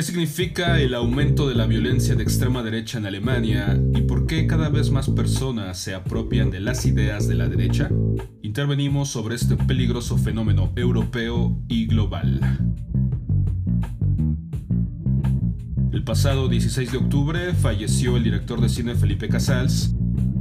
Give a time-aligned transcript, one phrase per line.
[0.00, 4.46] ¿Qué significa el aumento de la violencia de extrema derecha en Alemania y por qué
[4.46, 7.90] cada vez más personas se apropian de las ideas de la derecha?
[8.40, 12.40] Intervenimos sobre este peligroso fenómeno europeo y global.
[15.92, 19.94] El pasado 16 de octubre falleció el director de cine Felipe Casals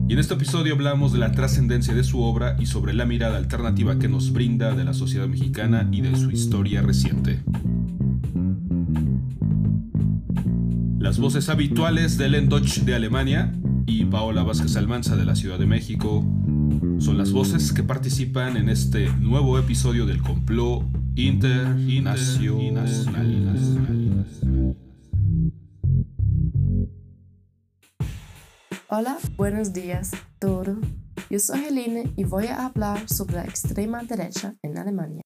[0.08, 3.36] y en este episodio hablamos de la trascendencia de su obra y sobre la mirada
[3.36, 7.44] alternativa que nos brinda de la sociedad mexicana y de su historia reciente.
[11.00, 13.54] Las voces habituales de Ellen Deutsch de Alemania
[13.86, 16.26] y Paola Vázquez Almanza de la Ciudad de México
[17.00, 20.84] son las voces que participan en este nuevo episodio del complot
[21.16, 22.86] internacional.
[28.90, 30.80] Hola, buenos días, todo.
[31.30, 35.22] Yo soy Helene y voy a hablar sobre la extrema derecha en Alemania.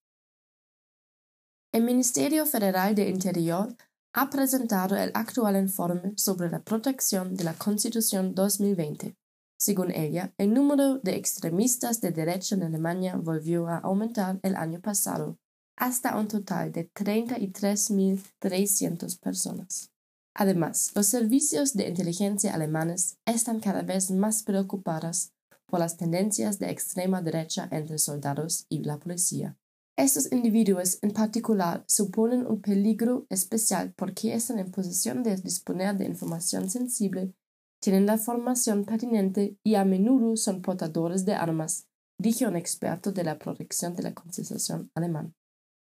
[1.72, 3.74] El Ministerio Federal de Interior
[4.14, 9.16] ha presentado el actual informe sobre la protección de la Constitución 2020.
[9.58, 14.80] Según ella, el número de extremistas de derecha en Alemania volvió a aumentar el año
[14.80, 15.36] pasado,
[15.76, 19.90] hasta un total de 33.300 personas.
[20.32, 25.32] Además, los servicios de inteligencia alemanes están cada vez más preocupados
[25.66, 29.56] por las tendencias de extrema derecha entre soldados y la policía.
[29.96, 36.06] Estos individuos en particular suponen un peligro especial porque están en posición de disponer de
[36.06, 37.32] información sensible,
[37.80, 41.86] tienen la formación pertinente y a menudo son portadores de armas,
[42.18, 45.34] dijo un experto de la protección de la Constitución alemán.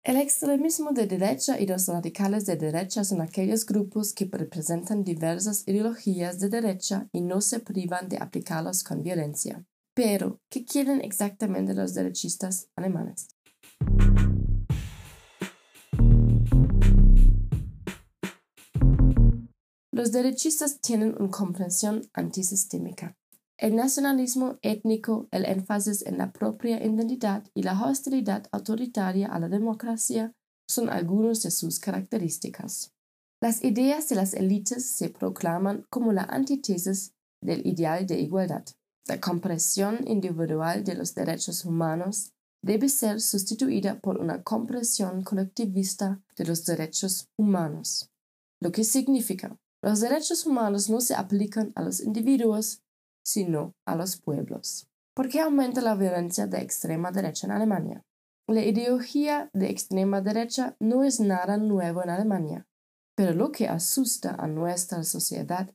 [0.05, 5.67] El extremismo de derecha y los radicales de derecha son aquellos grupos que representan diversas
[5.67, 9.65] ideologías de derecha y no se privan de aplicarlas con violencia.
[9.95, 13.29] Pero, ¿qué quieren exactamente los derechistas alemanes?
[20.03, 23.17] Los derechistas tienen una comprensión antisistémica.
[23.57, 29.48] El nacionalismo étnico, el énfasis en la propia identidad y la hostilidad autoritaria a la
[29.48, 30.33] democracia
[30.67, 32.92] son algunas de sus características.
[33.41, 38.65] Las ideas de las élites se proclaman como la antítesis del ideal de igualdad.
[39.07, 46.45] La compresión individual de los derechos humanos debe ser sustituida por una comprensión colectivista de
[46.45, 48.11] los derechos humanos.
[48.61, 52.83] Lo que significa, los derechos humanos no se aplican a los individuos,
[53.24, 54.89] sino a los pueblos.
[55.14, 58.05] ¿Por qué aumenta la violencia de extrema derecha en Alemania?
[58.48, 62.67] La ideología de extrema derecha no es nada nuevo en Alemania,
[63.17, 65.74] pero lo que asusta a nuestra sociedad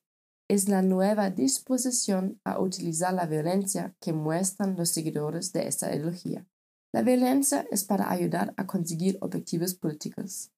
[0.50, 6.48] es la nueva disposición a utilizar la violencia que muestran los seguidores de esta ideología.
[6.94, 10.52] La violencia es para ayudar a conseguir objetivos políticos.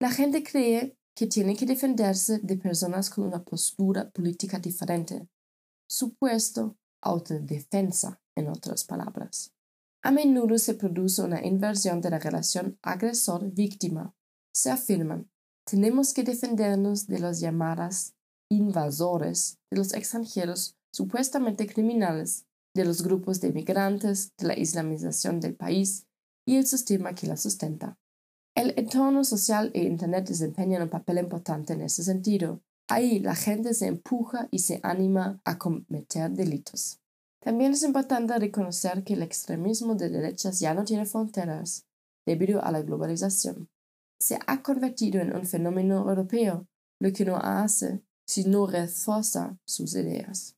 [0.00, 5.28] La gente cree que tiene que defenderse de personas con una postura política diferente,
[5.88, 9.52] supuesto autodefensa, en otras palabras.
[10.02, 14.14] A menudo se produce una inversión de la relación agresor-víctima.
[14.52, 15.30] Se afirman,
[15.64, 18.14] tenemos que defendernos de los llamadas
[18.50, 25.54] invasores, de los extranjeros supuestamente criminales, de los grupos de migrantes, de la islamización del
[25.54, 26.06] país
[26.46, 27.98] y el sistema que la sustenta.
[28.54, 32.60] El entorno social e Internet desempeñan un papel importante en ese sentido.
[32.88, 37.00] Ahí la gente se empuja y se anima a cometer delitos.
[37.40, 41.86] También es importante reconocer que el extremismo de derechas ya no tiene fronteras
[42.26, 43.68] debido a la globalización.
[44.18, 46.66] Se ha convertido en un fenómeno europeo,
[47.00, 50.56] lo que no hace sino refuerza sus ideas.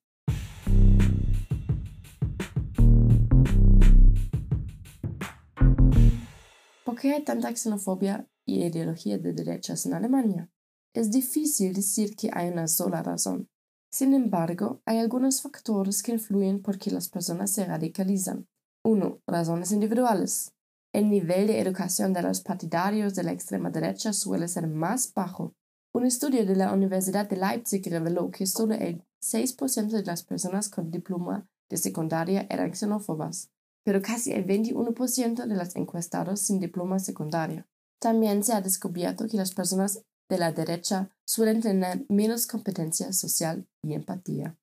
[6.96, 10.50] ¿Por qué hay tanta xenofobia y ideología de derechas en Alemania?
[10.94, 13.50] Es difícil decir que hay una sola razón.
[13.92, 18.46] Sin embargo, hay algunos factores que influyen porque las personas se radicalizan.
[18.82, 19.20] 1.
[19.26, 20.54] Razones individuales.
[20.94, 25.52] El nivel de educación de los partidarios de la extrema derecha suele ser más bajo.
[25.92, 30.70] Un estudio de la Universidad de Leipzig reveló que solo el 6% de las personas
[30.70, 33.50] con diploma de secundaria eran xenófobas
[33.86, 37.66] pero casi el 21% de los encuestados sin diploma secundario.
[38.00, 43.68] También se ha descubierto que las personas de la derecha suelen tener menos competencia social
[43.84, 44.58] y empatía.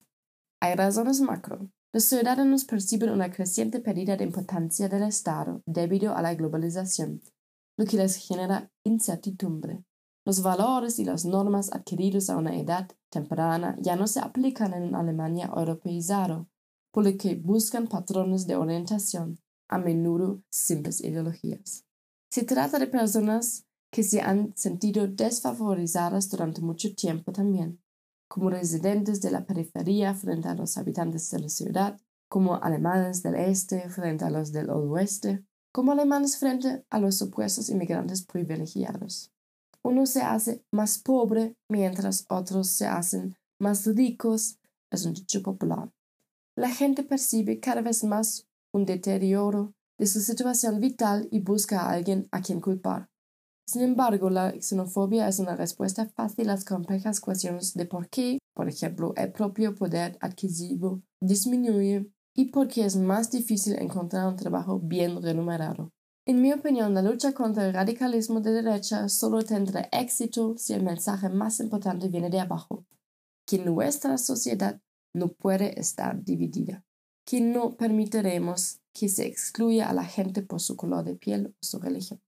[0.61, 1.71] Hay razones macro.
[1.93, 7.21] Los ciudadanos perciben una creciente pérdida de importancia del Estado debido a la globalización,
[7.77, 9.85] lo que les genera incertidumbre.
[10.25, 14.95] Los valores y las normas adquiridos a una edad temprana ya no se aplican en
[14.95, 16.49] Alemania europeizado,
[16.93, 21.85] por lo que buscan patrones de orientación, a menudo simples ideologías.
[22.29, 27.81] Se trata de personas que se han sentido desfavorizadas durante mucho tiempo también,
[28.27, 31.99] como residentes de la periferia frente a los habitantes de la ciudad,
[32.29, 37.69] como alemanes del este frente a los del oeste, como alemanes frente a los supuestos
[37.69, 39.31] inmigrantes privilegiados.
[39.81, 44.59] Uno se hace más pobre mientras otros se hacen más ricos,
[44.91, 45.91] es un dicho popular.
[46.55, 51.91] La gente percibe cada vez más un deterioro de su situación vital y busca a
[51.91, 53.09] alguien a quien culpar.
[53.65, 58.37] Sin embargo, la xenofobia es una respuesta fácil a las complejas cuestiones de por qué,
[58.53, 64.35] por ejemplo, el propio poder adquisitivo disminuye y por qué es más difícil encontrar un
[64.35, 65.91] trabajo bien remunerado.
[66.25, 70.83] En mi opinión, la lucha contra el radicalismo de derecha solo tendrá éxito si el
[70.83, 72.85] mensaje más importante viene de abajo,
[73.45, 74.79] que nuestra sociedad
[75.13, 76.85] no puede estar dividida,
[77.25, 81.65] que no permitiremos que se excluya a la gente por su color de piel o
[81.65, 82.21] su religión.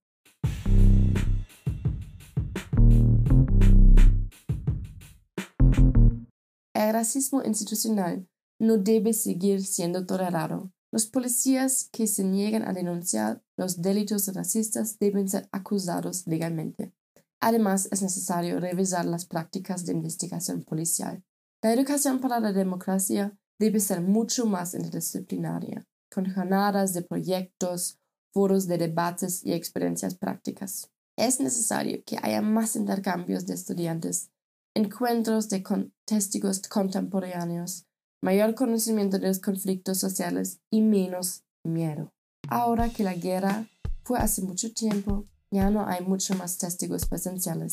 [6.74, 8.28] El racismo institucional
[8.60, 10.72] no debe seguir siendo tolerado.
[10.92, 16.92] Los policías que se niegan a denunciar los delitos racistas deben ser acusados legalmente.
[17.40, 21.22] Además, es necesario revisar las prácticas de investigación policial.
[21.62, 27.98] La educación para la democracia debe ser mucho más interdisciplinaria, con jornadas de proyectos,
[28.32, 30.90] foros de debates y experiencias prácticas.
[31.16, 34.30] Es necesario que haya más intercambios de estudiantes
[34.76, 35.64] encuentros de
[36.04, 37.86] testigos contemporáneos,
[38.22, 42.12] mayor conocimiento de los conflictos sociales y menos miedo.
[42.50, 43.66] Ahora que la guerra
[44.04, 47.72] fue hace mucho tiempo, ya no hay mucho más testigos presenciales.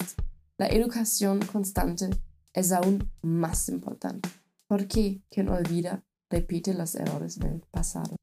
[0.57, 2.09] La educación constante
[2.53, 4.29] es aún más importante,
[4.67, 8.15] porque quien olvida repite los errores del pasado.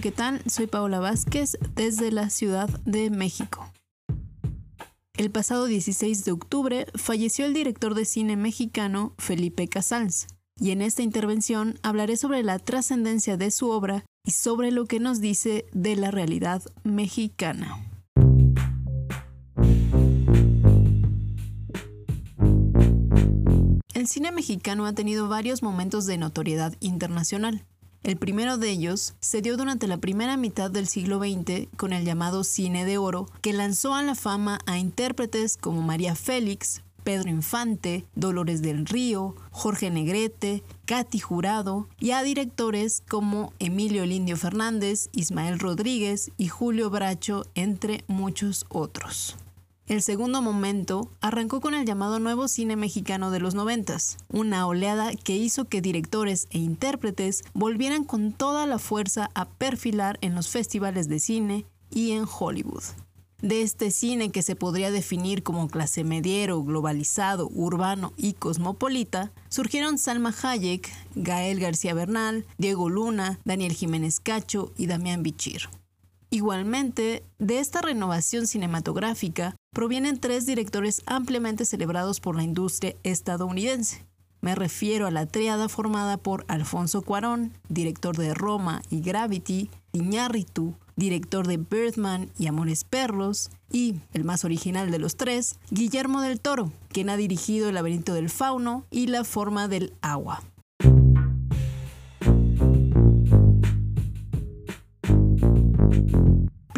[0.00, 0.42] ¿Qué tal?
[0.46, 3.70] Soy Paola Vázquez desde la Ciudad de México.
[5.14, 10.26] El pasado 16 de octubre falleció el director de cine mexicano Felipe Casals,
[10.58, 15.00] y en esta intervención hablaré sobre la trascendencia de su obra y sobre lo que
[15.00, 17.76] nos dice de la realidad mexicana.
[23.92, 27.66] El cine mexicano ha tenido varios momentos de notoriedad internacional.
[28.02, 32.06] El primero de ellos se dio durante la primera mitad del siglo XX con el
[32.06, 37.28] llamado Cine de Oro, que lanzó a la fama a intérpretes como María Félix, Pedro
[37.28, 45.10] Infante, Dolores del Río, Jorge Negrete, Katy Jurado y a directores como Emilio Lindio Fernández,
[45.12, 49.36] Ismael Rodríguez y Julio Bracho, entre muchos otros.
[49.90, 55.10] El segundo momento arrancó con el llamado nuevo cine mexicano de los noventas, una oleada
[55.16, 60.48] que hizo que directores e intérpretes volvieran con toda la fuerza a perfilar en los
[60.48, 62.84] festivales de cine y en Hollywood.
[63.42, 69.98] De este cine que se podría definir como clase mediero, globalizado, urbano y cosmopolita, surgieron
[69.98, 75.68] Salma Hayek, Gael García Bernal, Diego Luna, Daniel Jiménez Cacho y Damián Bichir.
[76.32, 84.06] Igualmente, de esta renovación cinematográfica provienen tres directores ampliamente celebrados por la industria estadounidense.
[84.40, 90.76] Me refiero a la triada formada por Alfonso Cuarón, director de Roma y Gravity, Iñárritu,
[90.94, 96.40] director de Birdman y Amores Perros, y, el más original de los tres, Guillermo del
[96.40, 100.42] Toro, quien ha dirigido El laberinto del fauno y La forma del agua.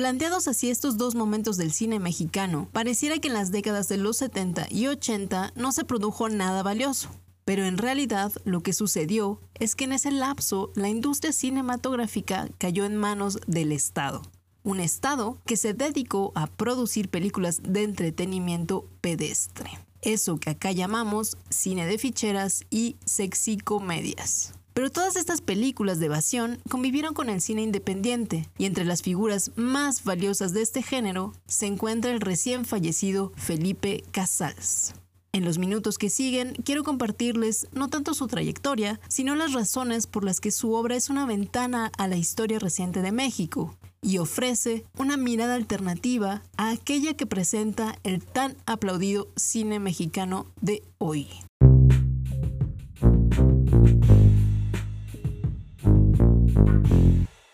[0.03, 4.17] Planteados así estos dos momentos del cine mexicano, pareciera que en las décadas de los
[4.17, 7.09] 70 y 80 no se produjo nada valioso.
[7.45, 12.85] Pero en realidad lo que sucedió es que en ese lapso la industria cinematográfica cayó
[12.85, 14.23] en manos del Estado.
[14.65, 19.71] Un Estado que se dedicó a producir películas de entretenimiento pedestre.
[20.01, 24.53] Eso que acá llamamos cine de ficheras y sexy comedias.
[24.75, 29.51] Pero todas estas películas de evasión convivieron con el cine independiente, y entre las figuras
[29.57, 34.95] más valiosas de este género se encuentra el recién fallecido Felipe Casals.
[35.35, 40.25] En los minutos que siguen, quiero compartirles no tanto su trayectoria, sino las razones por
[40.25, 44.85] las que su obra es una ventana a la historia reciente de México y ofrece
[44.99, 51.29] una mirada alternativa a aquella que presenta el tan aplaudido cine mexicano de hoy.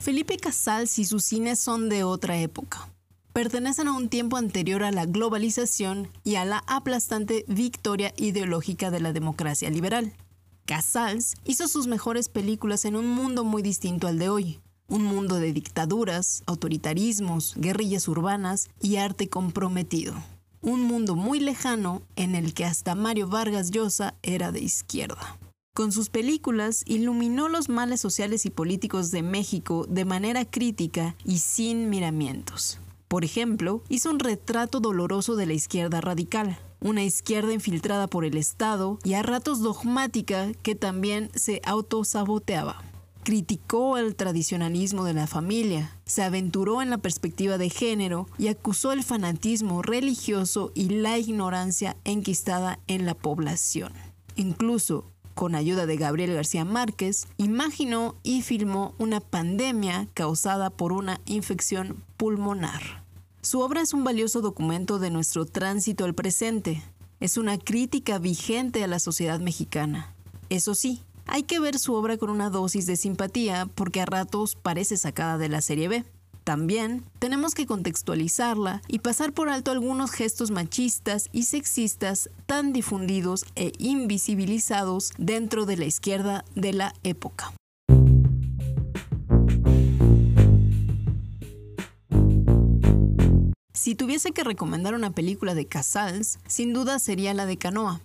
[0.08, 2.88] Felipe Casals y sus cines son de otra época.
[3.34, 9.00] Pertenecen a un tiempo anterior a la globalización y a la aplastante victoria ideológica de
[9.00, 10.14] la democracia liberal.
[10.64, 15.34] Casals hizo sus mejores películas en un mundo muy distinto al de hoy, un mundo
[15.36, 20.14] de dictaduras, autoritarismos, guerrillas urbanas y arte comprometido.
[20.62, 25.38] Un mundo muy lejano en el que hasta Mario Vargas Llosa era de izquierda.
[25.78, 31.38] Con sus películas iluminó los males sociales y políticos de México de manera crítica y
[31.38, 32.80] sin miramientos.
[33.06, 38.36] Por ejemplo, hizo un retrato doloroso de la izquierda radical, una izquierda infiltrada por el
[38.36, 42.82] Estado y a ratos dogmática que también se autosaboteaba.
[43.22, 48.90] Criticó el tradicionalismo de la familia, se aventuró en la perspectiva de género y acusó
[48.90, 53.92] el fanatismo religioso y la ignorancia enquistada en la población.
[54.34, 55.04] Incluso,
[55.38, 62.02] con ayuda de Gabriel García Márquez, imaginó y filmó una pandemia causada por una infección
[62.16, 63.04] pulmonar.
[63.40, 66.82] Su obra es un valioso documento de nuestro tránsito al presente.
[67.20, 70.12] Es una crítica vigente a la sociedad mexicana.
[70.48, 74.56] Eso sí, hay que ver su obra con una dosis de simpatía porque a ratos
[74.56, 76.04] parece sacada de la serie B.
[76.48, 83.44] También tenemos que contextualizarla y pasar por alto algunos gestos machistas y sexistas tan difundidos
[83.54, 87.52] e invisibilizados dentro de la izquierda de la época.
[93.74, 98.00] Si tuviese que recomendar una película de Casals, sin duda sería la de Canoa.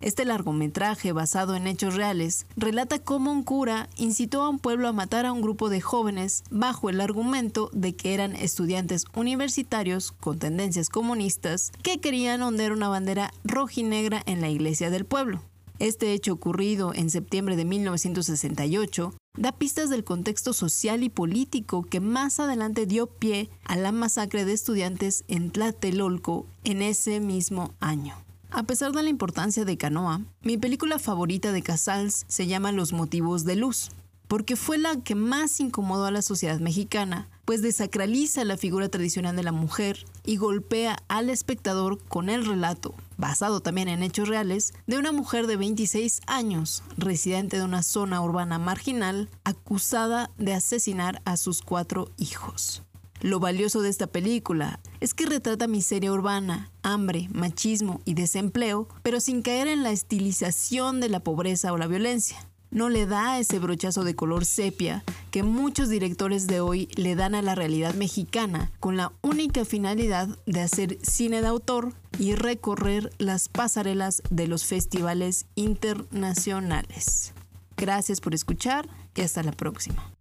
[0.00, 4.92] Este largometraje, basado en hechos reales, relata cómo un cura incitó a un pueblo a
[4.92, 10.38] matar a un grupo de jóvenes bajo el argumento de que eran estudiantes universitarios con
[10.38, 15.42] tendencias comunistas que querían ondear una bandera rojinegra en la iglesia del pueblo.
[15.80, 21.98] Este hecho ocurrido en septiembre de 1968 da pistas del contexto social y político que
[21.98, 28.27] más adelante dio pie a la masacre de estudiantes en Tlatelolco en ese mismo año.
[28.50, 32.94] A pesar de la importancia de Canoa, mi película favorita de Casals se llama Los
[32.94, 33.90] motivos de luz,
[34.26, 39.36] porque fue la que más incomodó a la sociedad mexicana, pues desacraliza la figura tradicional
[39.36, 44.72] de la mujer y golpea al espectador con el relato, basado también en hechos reales,
[44.86, 51.20] de una mujer de 26 años, residente de una zona urbana marginal, acusada de asesinar
[51.26, 52.82] a sus cuatro hijos.
[53.20, 59.20] Lo valioso de esta película es que retrata miseria urbana, hambre, machismo y desempleo, pero
[59.20, 63.58] sin caer en la estilización de la pobreza o la violencia no le da ese
[63.58, 68.70] brochazo de color sepia que muchos directores de hoy le dan a la realidad mexicana
[68.80, 74.64] con la única finalidad de hacer cine de autor y recorrer las pasarelas de los
[74.64, 77.32] festivales internacionales.
[77.76, 80.17] Gracias por escuchar y hasta la próxima.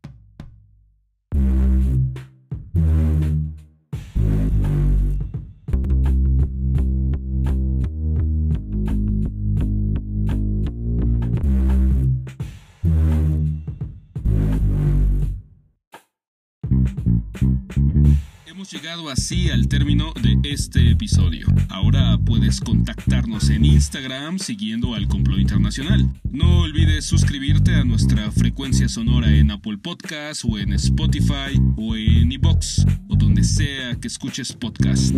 [18.97, 21.47] Llegado así al término de este episodio.
[21.69, 26.09] Ahora puedes contactarnos en Instagram siguiendo al Complot Internacional.
[26.31, 32.31] No olvides suscribirte a nuestra frecuencia sonora en Apple Podcasts o en Spotify o en
[32.31, 35.13] iBox o donde sea que escuches podcast.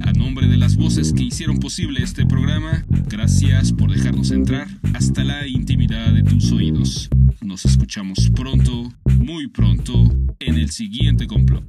[0.00, 5.22] A nombre de las voces que hicieron posible este programa, gracias por dejarnos entrar hasta
[5.22, 7.10] la intimidad de tus oídos.
[7.42, 10.04] Nos escuchamos pronto, muy pronto,
[10.38, 11.64] en el siguiente complot.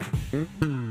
[0.00, 0.89] Mm-hmm.